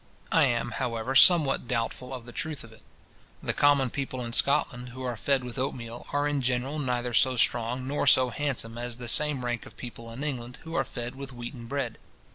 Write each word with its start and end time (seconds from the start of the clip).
I 0.31 0.45
am, 0.45 0.71
however, 0.71 1.13
somewhat 1.13 1.67
doubtful 1.67 2.11
of 2.11 2.25
the 2.25 2.31
truth 2.31 2.63
of 2.63 2.73
it. 2.73 2.81
The 3.43 3.53
common 3.53 3.91
people 3.91 4.25
in 4.25 4.33
Scotland, 4.33 4.89
who 4.89 5.03
are 5.03 5.15
fed 5.15 5.43
with 5.43 5.59
oatmeal, 5.59 6.07
are 6.11 6.27
in 6.27 6.41
general 6.41 6.79
neither 6.79 7.13
so 7.13 7.35
strong 7.35 7.87
nor 7.87 8.07
so 8.07 8.31
handsome 8.31 8.79
as 8.79 8.97
the 8.97 9.07
same 9.07 9.45
rank 9.45 9.67
of 9.67 9.77
people 9.77 10.11
in 10.11 10.23
England, 10.23 10.57
who 10.63 10.73
are 10.73 10.83
fed 10.83 11.13
with 11.13 11.33
wheaten 11.33 11.67
bread. 11.67 11.99